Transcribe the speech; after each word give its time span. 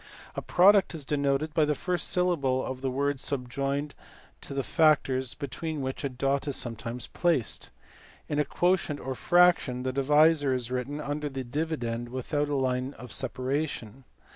A 0.35 0.41
product 0.41 0.95
is 0.95 1.05
denoted 1.05 1.53
by 1.53 1.63
the 1.63 1.75
first 1.75 2.07
syllable 2.07 2.65
of 2.65 2.81
the 2.81 2.89
word 2.89 3.19
subjoined 3.19 3.93
to 4.41 4.55
the 4.55 4.63
factors, 4.63 5.35
between 5.35 5.81
which 5.81 6.03
a 6.03 6.09
dot 6.09 6.47
is 6.47 6.55
sometimes 6.55 7.05
placed. 7.05 7.69
In 8.27 8.39
a 8.39 8.43
quotient 8.43 8.99
or 8.99 9.13
fraction 9.13 9.83
the 9.83 9.93
divisor 9.93 10.55
is 10.55 10.71
written 10.71 10.99
under 10.99 11.29
the 11.29 11.43
dividend 11.43 12.09
without 12.09 12.49
a 12.49 12.55
line 12.55 12.95
of 12.95 13.11
separation. 13.13 14.03